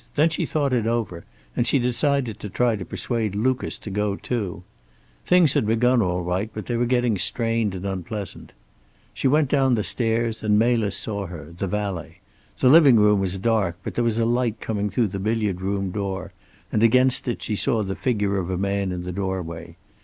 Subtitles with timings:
[0.15, 1.25] Then she thought it over,
[1.55, 4.63] and she decided to try to persuade Lucas to go too.
[5.27, 8.51] Things had begun all right, but they were getting strained and unpleasant.
[9.13, 12.17] She went down the stairs, and Melis saw her, the valet.
[12.57, 15.91] The living room was dark, but there was a light coming through the billiard room
[15.91, 16.33] door,
[16.71, 19.75] and against it she saw the figure of a man in the doorway.